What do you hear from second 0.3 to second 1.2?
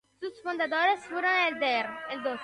fundadores